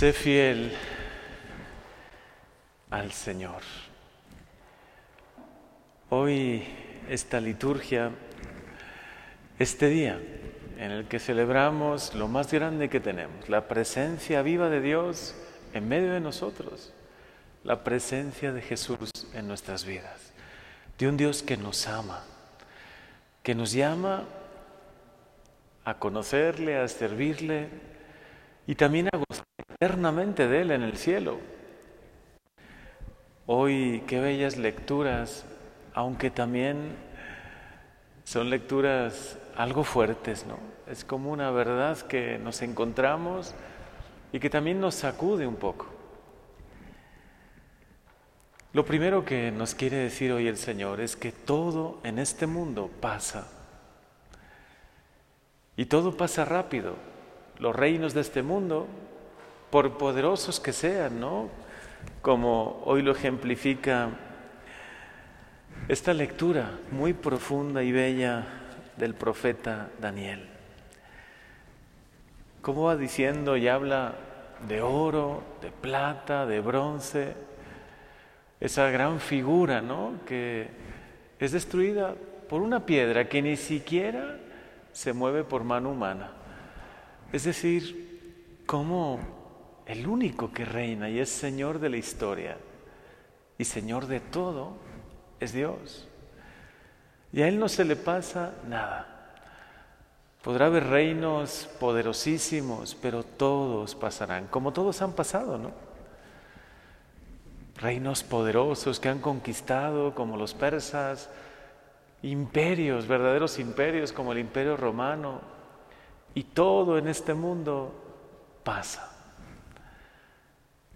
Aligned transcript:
Sé 0.00 0.14
fiel 0.14 0.72
al 2.88 3.12
Señor. 3.12 3.60
Hoy 6.08 6.64
esta 7.10 7.38
liturgia, 7.38 8.10
este 9.58 9.90
día 9.90 10.18
en 10.78 10.90
el 10.90 11.06
que 11.06 11.18
celebramos 11.18 12.14
lo 12.14 12.28
más 12.28 12.50
grande 12.50 12.88
que 12.88 12.98
tenemos, 12.98 13.50
la 13.50 13.68
presencia 13.68 14.40
viva 14.40 14.70
de 14.70 14.80
Dios 14.80 15.34
en 15.74 15.86
medio 15.86 16.14
de 16.14 16.20
nosotros, 16.20 16.94
la 17.62 17.84
presencia 17.84 18.54
de 18.54 18.62
Jesús 18.62 19.10
en 19.34 19.46
nuestras 19.48 19.84
vidas, 19.84 20.32
de 20.98 21.08
un 21.08 21.18
Dios 21.18 21.42
que 21.42 21.58
nos 21.58 21.86
ama, 21.86 22.24
que 23.42 23.54
nos 23.54 23.72
llama 23.72 24.24
a 25.84 25.98
conocerle, 25.98 26.78
a 26.78 26.88
servirle 26.88 27.68
y 28.66 28.74
también 28.76 29.10
a 29.12 29.18
gozar 29.18 29.49
eternamente 29.82 30.46
de 30.46 30.60
Él 30.60 30.72
en 30.72 30.82
el 30.82 30.98
cielo. 30.98 31.38
Hoy 33.46 34.04
qué 34.06 34.20
bellas 34.20 34.58
lecturas, 34.58 35.46
aunque 35.94 36.28
también 36.30 36.96
son 38.24 38.50
lecturas 38.50 39.38
algo 39.56 39.82
fuertes, 39.82 40.44
¿no? 40.46 40.58
Es 40.86 41.02
como 41.02 41.30
una 41.30 41.50
verdad 41.50 41.96
que 41.96 42.38
nos 42.38 42.60
encontramos 42.60 43.54
y 44.32 44.38
que 44.38 44.50
también 44.50 44.82
nos 44.82 44.96
sacude 44.96 45.46
un 45.46 45.56
poco. 45.56 45.86
Lo 48.74 48.84
primero 48.84 49.24
que 49.24 49.50
nos 49.50 49.74
quiere 49.74 49.96
decir 49.96 50.30
hoy 50.30 50.46
el 50.46 50.58
Señor 50.58 51.00
es 51.00 51.16
que 51.16 51.32
todo 51.32 52.00
en 52.04 52.18
este 52.18 52.46
mundo 52.46 52.90
pasa. 53.00 53.48
Y 55.74 55.86
todo 55.86 56.18
pasa 56.18 56.44
rápido. 56.44 56.96
Los 57.58 57.74
reinos 57.74 58.12
de 58.12 58.20
este 58.20 58.42
mundo 58.42 58.86
por 59.70 59.96
poderosos 59.96 60.60
que 60.60 60.72
sean, 60.72 61.20
¿no? 61.20 61.48
Como 62.22 62.82
hoy 62.84 63.02
lo 63.02 63.12
ejemplifica 63.12 64.10
esta 65.88 66.12
lectura 66.12 66.78
muy 66.90 67.12
profunda 67.12 67.82
y 67.82 67.92
bella 67.92 68.46
del 68.96 69.14
profeta 69.14 69.88
Daniel. 70.00 70.48
Cómo 72.62 72.84
va 72.84 72.96
diciendo 72.96 73.56
y 73.56 73.68
habla 73.68 74.14
de 74.68 74.82
oro, 74.82 75.42
de 75.62 75.70
plata, 75.70 76.46
de 76.46 76.60
bronce, 76.60 77.34
esa 78.60 78.90
gran 78.90 79.20
figura, 79.20 79.80
¿no? 79.80 80.14
Que 80.26 80.68
es 81.38 81.52
destruida 81.52 82.14
por 82.48 82.60
una 82.60 82.84
piedra 82.84 83.28
que 83.28 83.40
ni 83.40 83.56
siquiera 83.56 84.36
se 84.92 85.12
mueve 85.12 85.44
por 85.44 85.64
mano 85.64 85.90
humana. 85.90 86.32
Es 87.32 87.44
decir, 87.44 88.62
cómo 88.66 89.39
el 89.86 90.06
único 90.06 90.52
que 90.52 90.64
reina 90.64 91.08
y 91.08 91.18
es 91.18 91.28
Señor 91.28 91.78
de 91.78 91.88
la 91.88 91.96
historia 91.96 92.56
y 93.58 93.64
Señor 93.64 94.06
de 94.06 94.20
todo 94.20 94.72
es 95.38 95.52
Dios. 95.52 96.08
Y 97.32 97.42
a 97.42 97.48
Él 97.48 97.58
no 97.58 97.68
se 97.68 97.84
le 97.84 97.96
pasa 97.96 98.54
nada. 98.66 99.34
Podrá 100.42 100.66
haber 100.66 100.86
reinos 100.86 101.68
poderosísimos, 101.78 102.94
pero 102.94 103.22
todos 103.22 103.94
pasarán, 103.94 104.46
como 104.46 104.72
todos 104.72 105.02
han 105.02 105.12
pasado, 105.12 105.58
¿no? 105.58 105.72
Reinos 107.76 108.22
poderosos 108.22 108.98
que 108.98 109.10
han 109.10 109.20
conquistado, 109.20 110.14
como 110.14 110.38
los 110.38 110.54
persas, 110.54 111.28
imperios, 112.22 113.06
verdaderos 113.06 113.58
imperios, 113.58 114.12
como 114.12 114.32
el 114.32 114.38
imperio 114.38 114.76
romano, 114.78 115.42
y 116.34 116.44
todo 116.44 116.96
en 116.96 117.08
este 117.08 117.34
mundo 117.34 117.92
pasa. 118.64 119.19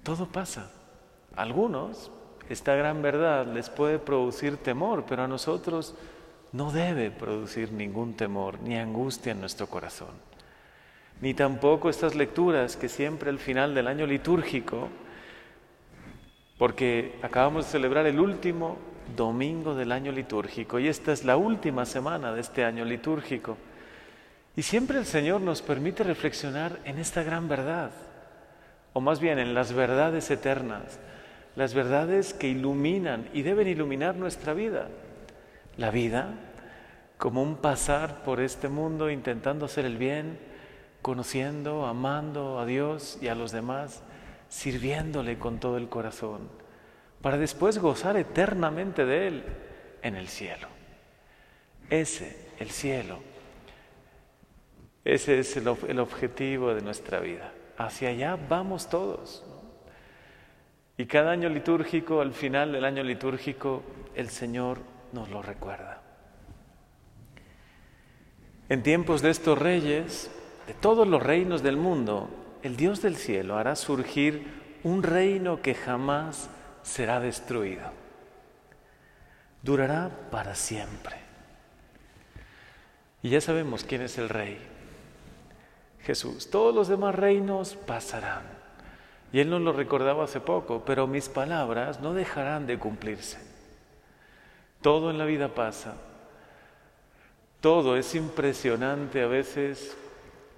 Todo 0.05 0.27
pasa. 0.27 0.71
algunos, 1.35 2.13
esta 2.51 2.75
gran 2.75 3.01
verdad 3.01 3.47
les 3.47 3.71
puede 3.71 3.99
producir 3.99 4.59
temor, 4.59 5.07
pero 5.09 5.23
a 5.23 5.29
nosotros 5.29 5.95
no 6.53 6.71
debe 6.71 7.11
producir 7.11 7.73
ningún 7.73 8.15
temor 8.15 8.61
ni 8.61 8.77
angustia 8.77 9.33
en 9.33 9.41
nuestro 9.41 9.67
corazón. 9.67 10.11
Ni 11.23 11.33
tampoco 11.33 11.89
estas 11.89 12.15
lecturas 12.15 12.77
que 12.77 12.91
siempre 12.91 13.31
al 13.31 13.39
final 13.39 13.75
del 13.75 13.89
año 13.89 14.07
litúrgico, 14.07 14.89
porque 16.59 17.19
acabamos 17.23 17.65
de 17.65 17.73
celebrar 17.73 18.07
el 18.07 18.21
último 18.21 18.77
domingo 19.17 19.75
del 19.75 19.91
año 19.91 20.13
litúrgico 20.13 20.79
y 20.79 20.89
esta 20.89 21.13
es 21.13 21.25
la 21.25 21.39
última 21.39 21.87
semana 21.87 22.33
de 22.33 22.43
este 22.43 22.63
año 22.63 22.85
litúrgico. 22.85 23.57
Y 24.55 24.63
siempre 24.63 24.99
el 24.99 25.07
Señor 25.07 25.41
nos 25.41 25.63
permite 25.63 26.05
reflexionar 26.05 26.79
en 26.85 26.99
esta 26.99 27.23
gran 27.23 27.49
verdad 27.49 27.91
o 28.95 29.01
más 29.01 29.21
bien 29.21 29.39
en 29.39 29.53
las 29.53 29.73
verdades 29.73 30.31
eternas, 30.31 30.99
las 31.57 31.75
verdades 31.75 32.33
que 32.33 32.49
iluminan 32.49 33.29
y 33.35 33.43
deben 33.43 33.69
iluminar 33.69 34.15
nuestra 34.17 34.55
vida. 34.55 34.89
La 35.77 35.91
vida 35.91 36.35
como 37.19 37.43
un 37.43 37.57
pasar 37.57 38.23
por 38.23 38.41
este 38.41 38.69
mundo 38.69 39.11
intentando 39.11 39.67
hacer 39.67 39.85
el 39.85 39.99
bien, 39.99 40.39
conociendo, 41.03 41.87
amando 41.87 42.59
a 42.61 42.67
Dios 42.67 43.19
y 43.21 43.29
a 43.29 43.35
los 43.35 43.51
demás, 43.51 44.03
sirviéndole 44.49 45.39
con 45.39 45.59
todo 45.59 45.77
el 45.77 45.89
corazón, 45.89 46.49
para 47.21 47.37
después 47.37 47.79
gozar 47.79 48.17
eternamente 48.17 49.05
de 49.05 49.29
Él 49.29 49.45
en 50.03 50.15
el 50.15 50.29
cielo. 50.29 50.69
Ese, 51.91 52.49
el 52.59 52.71
cielo, 52.71 53.19
ese 55.05 55.41
es 55.41 55.57
el, 55.57 55.99
objetivo 55.99 56.75
de 56.75 56.83
nuestra 56.83 57.21
vida 57.21 57.53
hacia 57.79 58.11
allá 58.11 58.39
vamos 58.49 58.89
todos. 58.89 59.45
Y 60.97 61.07
cada 61.07 61.33
año 61.33 61.49
litúrgico, 61.49 62.21
al 62.21 62.33
final 62.33 62.73
del 62.73 62.85
año 62.85 63.03
litúrgico, 63.03 63.83
el 64.15 64.29
Señor 64.29 64.79
nos 65.13 65.29
lo 65.31 65.43
recuerda. 65.43 66.01
En 68.69 68.83
tiempos 68.83 69.21
de 69.21 69.31
estos 69.31 69.59
reyes, 69.59 70.31
de 70.67 70.75
todos 70.75 71.07
los 71.07 71.23
reinos 71.23 71.63
del 71.63 71.77
mundo, 71.77 72.31
el 72.63 72.77
Dios 72.77 73.03
del 73.03 73.17
cielo 73.17 73.59
hará 73.59 73.77
surgir 73.77 74.47
un 74.85 75.03
reino 75.03 75.61
que 75.61 75.75
jamás 75.75 76.49
será 76.83 77.21
destruido. 77.21 77.91
Durará 79.63 80.11
para 80.31 80.55
siempre. 80.55 81.17
Y 83.23 83.31
ya 83.31 83.41
sabemos 83.41 83.85
quién 83.85 84.03
es 84.03 84.19
el 84.19 84.29
rey. 84.29 84.59
Jesús. 86.05 86.51
Todos 86.51 86.75
los 86.75 86.89
demás 86.89 87.15
reinos 87.15 87.75
pasarán. 87.75 88.43
Y 89.33 89.41
él 89.41 89.51
nos 89.51 89.63
lo 89.63 89.73
recordaba 89.73 90.25
hace 90.25 90.41
poco, 90.41 90.85
pero 90.85 91.07
mis 91.07 91.29
palabras 91.29 92.01
no 92.01 92.15
dejarán 92.15 92.67
de 92.67 92.79
cumplirse. 92.79 93.39
Todo 94.81 95.11
en 95.11 95.19
la 95.19 95.25
vida 95.25 95.49
pasa. 95.49 95.95
Todo 97.61 97.97
es 97.97 98.15
impresionante 98.15 99.23
a 99.23 99.27
veces 99.27 99.97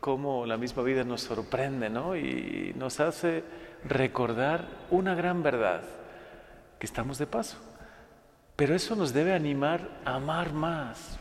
cómo 0.01 0.45
la 0.45 0.57
misma 0.57 0.83
vida 0.83 1.05
nos 1.05 1.23
sorprende, 1.23 1.89
¿no? 1.89 2.17
Y 2.17 2.75
nos 2.77 3.01
hace 3.01 3.45
recordar 3.85 4.67
una 4.91 5.15
gran 5.15 5.43
verdad, 5.43 5.83
que 6.79 6.87
estamos 6.87 7.19
de 7.19 7.27
paso. 7.27 7.57
Pero 8.57 8.75
eso 8.75 8.97
nos 8.97 9.13
debe 9.13 9.33
animar 9.33 9.89
a 10.05 10.17
amar 10.17 10.53
más, 10.53 11.19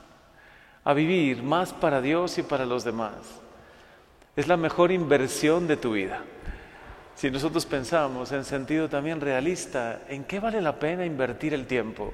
a 0.83 0.93
vivir 0.93 1.43
más 1.43 1.71
para 1.73 2.01
Dios 2.01 2.37
y 2.37 2.43
para 2.43 2.65
los 2.65 2.83
demás. 2.83 3.44
Es 4.35 4.47
la 4.47 4.57
mejor 4.57 4.91
inversión 4.91 5.67
de 5.67 5.77
tu 5.77 5.93
vida. 5.93 6.21
Si 7.15 7.31
nosotros 7.31 7.65
pensamos 7.65 8.33
en 8.33 8.43
sentido 8.43 8.89
también 8.89 9.21
realista, 9.21 10.01
¿en 10.09 10.25
qué 10.25 10.41
vale 10.41 10.61
la 10.61 10.77
pena 10.77 11.05
invertir 11.05 11.53
el 11.53 11.65
tiempo? 11.65 12.13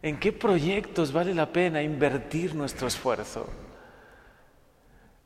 ¿En 0.00 0.18
qué 0.18 0.32
proyectos 0.32 1.12
vale 1.12 1.34
la 1.34 1.52
pena 1.52 1.82
invertir 1.82 2.54
nuestro 2.54 2.88
esfuerzo? 2.88 3.46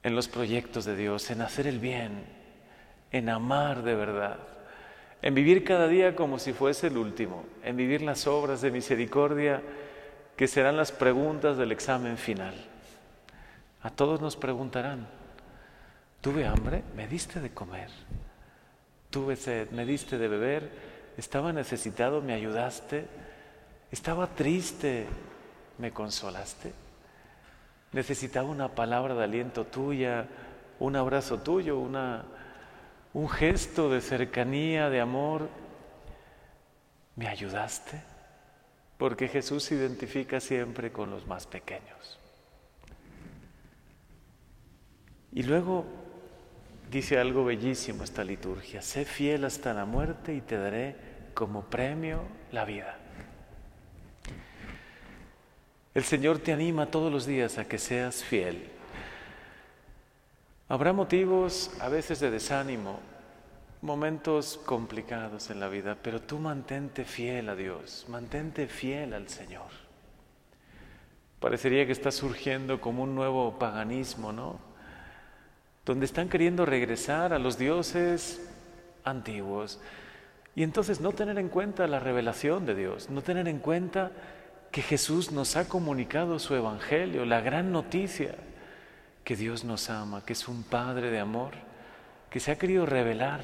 En 0.03 0.17
los 0.17 0.27
proyectos 0.27 0.85
de 0.85 0.97
Dios, 0.97 1.31
en 1.31 1.43
hacer 1.43 1.69
el 1.69 1.79
bien, 1.79 2.25
en 3.13 3.29
amar 3.29 3.83
de 3.83 3.95
verdad, 3.95 4.39
en 5.23 5.35
vivir 5.35 5.63
cada 5.63 5.87
día 5.87 6.17
como 6.17 6.39
si 6.39 6.53
fuese 6.53 6.89
el 6.89 6.97
último, 6.97 7.45
en 7.63 7.77
vivir 7.77 8.03
las 8.03 8.27
obras 8.27 8.61
de 8.63 8.71
misericordia 8.73 9.63
que 10.37 10.49
serán 10.49 10.77
las 10.77 10.91
preguntas 10.91 11.57
del 11.59 11.71
examen 11.71 12.17
final. 12.17 12.55
A 13.83 13.91
todos 13.91 14.21
nos 14.21 14.37
preguntarán, 14.37 15.07
Tuve 16.21 16.47
hambre, 16.47 16.83
me 16.95 17.07
diste 17.07 17.41
de 17.41 17.51
comer. 17.51 17.89
Tuve 19.09 19.37
sed, 19.37 19.71
me 19.71 19.87
diste 19.87 20.19
de 20.19 20.29
beber. 20.29 20.71
Estaba 21.17 21.53
necesitado, 21.53 22.21
me 22.21 22.35
ayudaste. 22.35 23.07
Estaba 23.91 24.27
triste, 24.27 25.07
me 25.79 25.93
consolaste. 25.93 26.73
Necesitaba 27.93 28.49
una 28.49 28.69
palabra 28.75 29.15
de 29.15 29.25
aliento 29.25 29.67
tuya, 29.67 30.29
un 30.79 30.95
abrazo 30.95 31.41
tuyo, 31.41 31.79
una, 31.79 32.25
un 33.15 33.29
gesto 33.29 33.91
de 33.91 34.01
cercanía, 34.01 34.91
de 34.91 35.01
amor. 35.01 35.49
¿Me 37.17 37.29
ayudaste? 37.29 38.01
Porque 38.99 39.27
Jesús 39.27 39.65
se 39.65 39.75
identifica 39.75 40.39
siempre 40.39 40.93
con 40.93 41.11
los 41.11 41.27
más 41.27 41.47
pequeños. 41.47 42.19
Y 45.33 45.43
luego 45.45 45.87
dice 46.91 47.19
algo 47.19 47.45
bellísimo 47.45 48.03
esta 48.03 48.25
liturgia, 48.25 48.83
sé 48.83 49.05
fiel 49.05 49.45
hasta 49.45 49.73
la 49.73 49.85
muerte 49.85 50.35
y 50.35 50.41
te 50.41 50.57
daré 50.57 50.97
como 51.35 51.63
premio 51.63 52.23
la 52.51 52.65
vida. 52.65 52.99
El 55.95 56.05
Señor 56.05 56.39
te 56.39 56.53
anima 56.53 56.87
todos 56.87 57.13
los 57.13 57.27
días 57.27 57.59
a 57.59 57.65
que 57.65 57.79
seas 57.79 58.25
fiel. 58.25 58.69
Habrá 60.69 60.93
motivos 60.93 61.71
a 61.81 61.89
veces 61.89 62.21
de 62.21 62.31
desánimo, 62.31 63.01
momentos 63.83 64.61
complicados 64.65 65.51
en 65.51 65.59
la 65.59 65.69
vida, 65.69 65.97
pero 66.01 66.21
tú 66.21 66.39
mantente 66.39 67.05
fiel 67.05 67.49
a 67.49 67.57
Dios, 67.57 68.07
mantente 68.09 68.67
fiel 68.67 69.15
al 69.15 69.29
Señor. 69.29 69.71
Parecería 71.41 71.87
que 71.87 71.93
está 71.93 72.11
surgiendo 72.11 72.81
como 72.81 73.03
un 73.03 73.15
nuevo 73.15 73.59
paganismo, 73.59 74.33
¿no? 74.33 74.70
Donde 75.91 76.07
están 76.07 76.29
queriendo 76.29 76.65
regresar 76.67 77.33
a 77.33 77.41
los 77.41 77.59
dioses 77.59 78.49
antiguos 79.03 79.81
y 80.55 80.63
entonces 80.63 81.01
no 81.01 81.11
tener 81.11 81.37
en 81.37 81.49
cuenta 81.49 81.89
la 81.89 81.99
revelación 81.99 82.65
de 82.65 82.77
Dios, 82.77 83.11
no 83.11 83.23
tener 83.23 83.49
en 83.49 83.59
cuenta 83.59 84.13
que 84.71 84.83
Jesús 84.83 85.33
nos 85.33 85.57
ha 85.57 85.69
comunicado 85.69 86.39
su 86.39 86.55
evangelio, 86.55 87.25
la 87.25 87.41
gran 87.41 87.73
noticia 87.73 88.37
que 89.25 89.35
Dios 89.35 89.65
nos 89.65 89.91
ama, 89.91 90.25
que 90.25 90.35
es 90.35 90.47
un 90.47 90.63
Padre 90.63 91.11
de 91.11 91.19
amor, 91.19 91.55
que 92.31 92.39
se 92.39 92.53
ha 92.53 92.57
querido 92.57 92.87
revelar, 92.87 93.41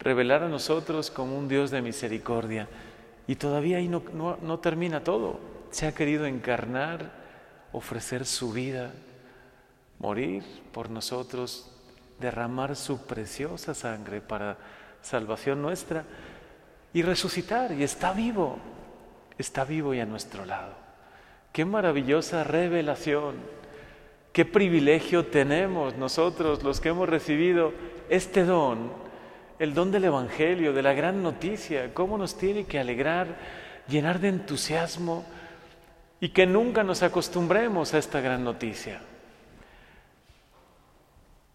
revelar 0.00 0.42
a 0.42 0.50
nosotros 0.50 1.10
como 1.10 1.38
un 1.38 1.48
Dios 1.48 1.70
de 1.70 1.80
misericordia. 1.80 2.68
Y 3.26 3.36
todavía 3.36 3.78
ahí 3.78 3.88
no, 3.88 4.02
no 4.12 4.58
termina 4.58 5.02
todo. 5.02 5.40
Se 5.70 5.86
ha 5.86 5.94
querido 5.94 6.26
encarnar, 6.26 7.10
ofrecer 7.72 8.26
su 8.26 8.52
vida, 8.52 8.90
morir 10.00 10.42
por 10.72 10.90
nosotros, 10.90 11.70
derramar 12.18 12.74
su 12.74 13.06
preciosa 13.06 13.74
sangre 13.74 14.20
para 14.20 14.58
salvación 15.00 15.62
nuestra 15.62 16.04
y 16.92 17.02
resucitar. 17.02 17.72
Y 17.72 17.84
está 17.84 18.12
vivo 18.12 18.58
está 19.40 19.64
vivo 19.64 19.94
y 19.94 20.00
a 20.00 20.06
nuestro 20.06 20.44
lado. 20.44 20.74
Qué 21.52 21.64
maravillosa 21.64 22.44
revelación, 22.44 23.36
qué 24.32 24.44
privilegio 24.44 25.26
tenemos 25.26 25.96
nosotros 25.96 26.62
los 26.62 26.80
que 26.80 26.90
hemos 26.90 27.08
recibido 27.08 27.72
este 28.08 28.44
don, 28.44 28.92
el 29.58 29.74
don 29.74 29.90
del 29.90 30.04
Evangelio, 30.04 30.72
de 30.72 30.82
la 30.82 30.92
gran 30.92 31.22
noticia, 31.22 31.92
cómo 31.92 32.16
nos 32.16 32.36
tiene 32.36 32.64
que 32.64 32.78
alegrar, 32.78 33.36
llenar 33.88 34.20
de 34.20 34.28
entusiasmo 34.28 35.24
y 36.20 36.28
que 36.28 36.46
nunca 36.46 36.84
nos 36.84 37.02
acostumbremos 37.02 37.92
a 37.94 37.98
esta 37.98 38.20
gran 38.20 38.44
noticia. 38.44 39.00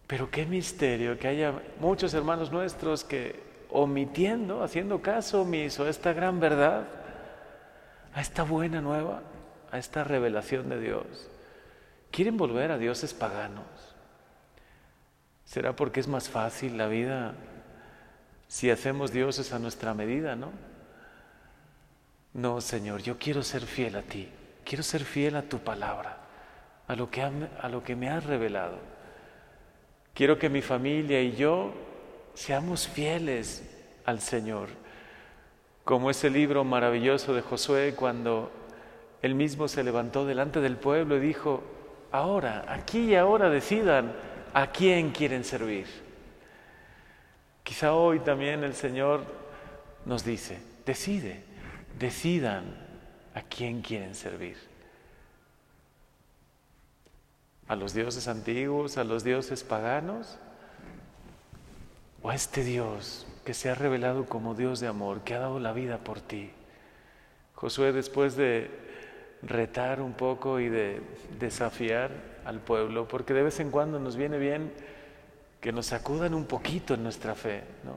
Pero 0.06 0.30
qué 0.30 0.46
misterio 0.46 1.18
que 1.18 1.28
haya 1.28 1.52
muchos 1.80 2.14
hermanos 2.14 2.52
nuestros 2.52 3.02
que 3.02 3.42
omitiendo, 3.70 4.62
haciendo 4.62 5.02
caso 5.02 5.42
omiso 5.42 5.84
a 5.84 5.90
esta 5.90 6.12
gran 6.12 6.38
verdad, 6.38 6.86
a 8.14 8.20
esta 8.20 8.44
buena 8.44 8.80
nueva, 8.80 9.22
a 9.70 9.78
esta 9.78 10.04
revelación 10.04 10.68
de 10.68 10.80
Dios. 10.80 11.06
Quieren 12.10 12.36
volver 12.36 12.70
a 12.70 12.78
dioses 12.78 13.14
paganos. 13.14 13.66
¿Será 15.44 15.74
porque 15.74 16.00
es 16.00 16.08
más 16.08 16.28
fácil 16.28 16.78
la 16.78 16.86
vida 16.86 17.34
si 18.48 18.70
hacemos 18.70 19.12
dioses 19.12 19.52
a 19.52 19.58
nuestra 19.58 19.92
medida, 19.94 20.36
no? 20.36 20.52
No, 22.32 22.60
Señor, 22.60 23.02
yo 23.02 23.18
quiero 23.18 23.42
ser 23.42 23.62
fiel 23.62 23.96
a 23.96 24.02
ti, 24.02 24.28
quiero 24.64 24.82
ser 24.82 25.04
fiel 25.04 25.36
a 25.36 25.42
tu 25.42 25.58
palabra, 25.58 26.18
a 26.86 26.94
lo 26.94 27.10
que, 27.10 27.22
a 27.22 27.68
lo 27.68 27.82
que 27.82 27.96
me 27.96 28.08
has 28.08 28.24
revelado. 28.24 28.78
Quiero 30.16 30.38
que 30.38 30.48
mi 30.48 30.62
familia 30.62 31.20
y 31.20 31.36
yo 31.36 31.74
seamos 32.32 32.88
fieles 32.88 33.68
al 34.06 34.22
Señor 34.22 34.70
como 35.84 36.08
ese 36.08 36.30
libro 36.30 36.64
maravilloso 36.64 37.34
de 37.34 37.42
Josué 37.42 37.94
cuando 37.94 38.50
él 39.20 39.34
mismo 39.34 39.68
se 39.68 39.84
levantó 39.84 40.24
delante 40.24 40.62
del 40.62 40.78
pueblo 40.78 41.18
y 41.18 41.20
dijo, 41.20 41.62
ahora, 42.12 42.64
aquí 42.66 43.10
y 43.10 43.14
ahora 43.14 43.50
decidan 43.50 44.14
a 44.54 44.68
quién 44.68 45.10
quieren 45.10 45.44
servir. 45.44 45.86
Quizá 47.62 47.92
hoy 47.92 48.20
también 48.20 48.64
el 48.64 48.72
Señor 48.72 49.20
nos 50.06 50.24
dice, 50.24 50.58
decide, 50.86 51.44
decidan 51.98 52.64
a 53.34 53.42
quién 53.42 53.82
quieren 53.82 54.14
servir. 54.14 54.56
¿A 57.68 57.76
los 57.76 57.94
dioses 57.94 58.28
antiguos, 58.28 58.96
a 58.98 59.04
los 59.04 59.24
dioses 59.24 59.64
paganos? 59.64 60.38
¿O 62.22 62.30
a 62.30 62.34
este 62.34 62.62
Dios 62.64 63.26
que 63.46 63.54
se 63.54 63.70
ha 63.70 63.76
revelado 63.76 64.26
como 64.26 64.56
Dios 64.56 64.80
de 64.80 64.88
amor, 64.88 65.20
que 65.20 65.32
ha 65.34 65.38
dado 65.38 65.60
la 65.60 65.72
vida 65.72 65.98
por 65.98 66.20
ti. 66.20 66.50
Josué, 67.54 67.92
después 67.92 68.34
de 68.34 68.68
retar 69.40 70.02
un 70.02 70.14
poco 70.14 70.58
y 70.58 70.68
de 70.68 71.00
desafiar 71.38 72.10
al 72.44 72.58
pueblo, 72.58 73.06
porque 73.06 73.34
de 73.34 73.44
vez 73.44 73.60
en 73.60 73.70
cuando 73.70 74.00
nos 74.00 74.16
viene 74.16 74.38
bien 74.38 74.72
que 75.60 75.70
nos 75.70 75.86
sacudan 75.86 76.34
un 76.34 76.46
poquito 76.46 76.94
en 76.94 77.04
nuestra 77.04 77.36
fe, 77.36 77.62
¿no? 77.84 77.94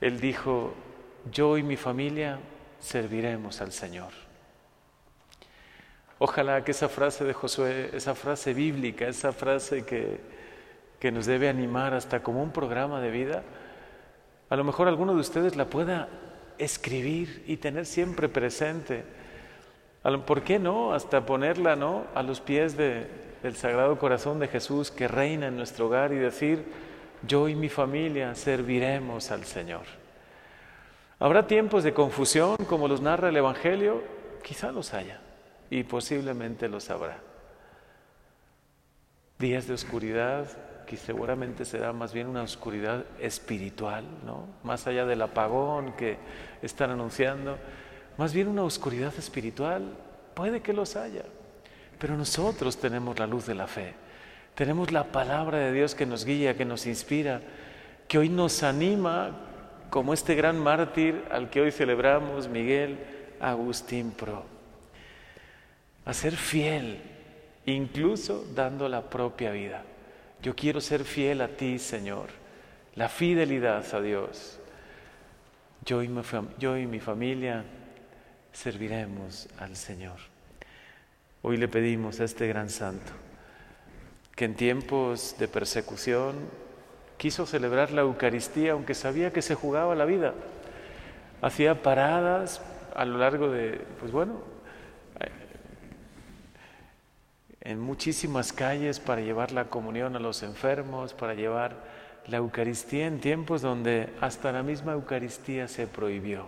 Él 0.00 0.18
dijo, 0.20 0.72
yo 1.30 1.58
y 1.58 1.62
mi 1.62 1.76
familia 1.76 2.38
serviremos 2.80 3.60
al 3.60 3.72
Señor. 3.72 4.12
Ojalá 6.24 6.62
que 6.62 6.70
esa 6.70 6.88
frase 6.88 7.24
de 7.24 7.32
Josué, 7.32 7.90
esa 7.94 8.14
frase 8.14 8.54
bíblica, 8.54 9.08
esa 9.08 9.32
frase 9.32 9.84
que, 9.84 10.20
que 11.00 11.10
nos 11.10 11.26
debe 11.26 11.48
animar 11.48 11.94
hasta 11.94 12.22
como 12.22 12.44
un 12.44 12.52
programa 12.52 13.00
de 13.00 13.10
vida, 13.10 13.42
a 14.48 14.54
lo 14.54 14.62
mejor 14.62 14.86
alguno 14.86 15.14
de 15.14 15.20
ustedes 15.20 15.56
la 15.56 15.64
pueda 15.64 16.08
escribir 16.58 17.42
y 17.48 17.56
tener 17.56 17.86
siempre 17.86 18.28
presente. 18.28 19.02
¿Por 20.24 20.42
qué 20.42 20.60
no? 20.60 20.94
Hasta 20.94 21.26
ponerla 21.26 21.74
¿no? 21.74 22.04
a 22.14 22.22
los 22.22 22.40
pies 22.40 22.76
del 22.76 23.56
Sagrado 23.56 23.98
Corazón 23.98 24.38
de 24.38 24.46
Jesús 24.46 24.92
que 24.92 25.08
reina 25.08 25.48
en 25.48 25.56
nuestro 25.56 25.86
hogar 25.86 26.12
y 26.12 26.18
decir, 26.18 26.64
yo 27.26 27.48
y 27.48 27.56
mi 27.56 27.68
familia 27.68 28.36
serviremos 28.36 29.32
al 29.32 29.42
Señor. 29.42 29.86
¿Habrá 31.18 31.48
tiempos 31.48 31.82
de 31.82 31.92
confusión 31.92 32.58
como 32.68 32.86
los 32.86 33.00
narra 33.00 33.30
el 33.30 33.36
Evangelio? 33.36 34.04
Quizá 34.44 34.70
los 34.70 34.94
haya 34.94 35.21
y 35.72 35.84
posiblemente 35.84 36.68
los 36.68 36.90
habrá. 36.90 37.16
Días 39.38 39.66
de 39.66 39.72
oscuridad, 39.72 40.46
que 40.84 40.98
seguramente 40.98 41.64
será 41.64 41.94
más 41.94 42.12
bien 42.12 42.26
una 42.26 42.42
oscuridad 42.42 43.06
espiritual, 43.18 44.04
¿no? 44.26 44.48
Más 44.64 44.86
allá 44.86 45.06
del 45.06 45.22
apagón 45.22 45.94
que 45.94 46.18
están 46.60 46.90
anunciando, 46.90 47.56
más 48.18 48.34
bien 48.34 48.48
una 48.48 48.64
oscuridad 48.64 49.14
espiritual, 49.16 49.96
puede 50.34 50.60
que 50.60 50.74
los 50.74 50.94
haya, 50.94 51.24
pero 51.98 52.18
nosotros 52.18 52.76
tenemos 52.76 53.18
la 53.18 53.26
luz 53.26 53.46
de 53.46 53.54
la 53.54 53.66
fe, 53.66 53.94
tenemos 54.54 54.92
la 54.92 55.04
palabra 55.04 55.56
de 55.56 55.72
Dios 55.72 55.94
que 55.94 56.04
nos 56.04 56.26
guía, 56.26 56.54
que 56.54 56.66
nos 56.66 56.84
inspira, 56.84 57.40
que 58.08 58.18
hoy 58.18 58.28
nos 58.28 58.62
anima, 58.62 59.38
como 59.88 60.12
este 60.12 60.34
gran 60.34 60.58
mártir 60.58 61.24
al 61.30 61.48
que 61.48 61.62
hoy 61.62 61.72
celebramos, 61.72 62.46
Miguel 62.46 62.98
Agustín 63.40 64.10
Pro, 64.10 64.44
a 66.04 66.12
ser 66.12 66.36
fiel, 66.36 67.00
incluso 67.66 68.44
dando 68.54 68.88
la 68.88 69.08
propia 69.08 69.52
vida. 69.52 69.84
Yo 70.42 70.56
quiero 70.56 70.80
ser 70.80 71.04
fiel 71.04 71.40
a 71.40 71.48
ti, 71.48 71.78
Señor. 71.78 72.28
La 72.96 73.08
fidelidad 73.08 73.84
a 73.94 74.00
Dios. 74.00 74.58
Yo 75.84 76.02
y, 76.02 76.08
mi, 76.86 77.00
familia 77.00 77.64
serviremos 78.52 79.48
al 79.58 79.76
Señor. 79.76 80.18
Hoy 81.42 81.56
le 81.56 81.68
pedimos 81.68 82.20
a 82.20 82.24
este 82.24 82.46
gran 82.46 82.70
santo 82.70 83.12
que 84.36 84.44
en 84.44 84.54
tiempos 84.54 85.36
de 85.38 85.48
persecución 85.48 86.36
quiso 87.16 87.46
celebrar 87.46 87.90
la 87.90 88.02
Eucaristía 88.02 88.72
aunque 88.72 88.94
sabía 88.94 89.32
que 89.32 89.42
se 89.42 89.54
jugaba 89.54 89.94
la 89.94 90.04
vida. 90.04 90.34
Hacía 91.40 91.82
paradas 91.82 92.60
a 92.94 93.04
lo 93.04 93.18
largo 93.18 93.50
de, 93.50 93.80
pues 93.98 94.12
bueno, 94.12 94.40
en 97.64 97.80
muchísimas 97.80 98.52
calles 98.52 98.98
para 98.98 99.20
llevar 99.20 99.52
la 99.52 99.70
comunión 99.70 100.16
a 100.16 100.20
los 100.20 100.42
enfermos, 100.42 101.14
para 101.14 101.34
llevar 101.34 101.76
la 102.26 102.38
Eucaristía 102.38 103.06
en 103.06 103.20
tiempos 103.20 103.62
donde 103.62 104.12
hasta 104.20 104.52
la 104.52 104.62
misma 104.62 104.92
Eucaristía 104.92 105.68
se 105.68 105.86
prohibió. 105.86 106.46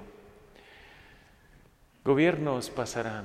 Gobiernos 2.04 2.70
pasarán, 2.70 3.24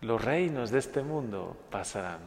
los 0.00 0.22
reinos 0.22 0.70
de 0.70 0.78
este 0.78 1.02
mundo 1.02 1.56
pasarán, 1.70 2.20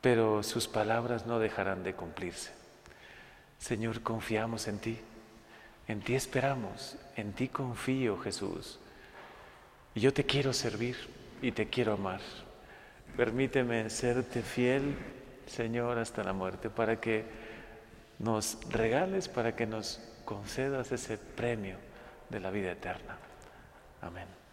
pero 0.00 0.42
sus 0.42 0.68
palabras 0.68 1.26
no 1.26 1.38
dejarán 1.38 1.82
de 1.82 1.94
cumplirse. 1.94 2.52
Señor, 3.58 4.02
confiamos 4.02 4.68
en 4.68 4.78
ti, 4.78 4.98
en 5.88 6.00
ti 6.00 6.14
esperamos, 6.14 6.96
en 7.16 7.32
ti 7.32 7.48
confío, 7.48 8.18
Jesús. 8.18 8.78
Y 9.94 10.00
yo 10.00 10.12
te 10.12 10.24
quiero 10.24 10.52
servir 10.52 11.23
y 11.46 11.52
te 11.52 11.68
quiero 11.68 11.94
amar. 11.94 12.20
Permíteme 13.16 13.88
serte 13.90 14.42
fiel 14.42 14.96
Señor, 15.46 15.98
hasta 15.98 16.22
la 16.22 16.32
muerte, 16.32 16.70
para 16.70 17.00
que 17.00 17.24
nos 18.18 18.58
regales, 18.70 19.28
para 19.28 19.54
que 19.54 19.66
nos 19.66 20.00
concedas 20.24 20.92
ese 20.92 21.18
premio 21.18 21.76
de 22.30 22.40
la 22.40 22.50
vida 22.50 22.72
eterna. 22.72 23.16
Amén. 24.00 24.43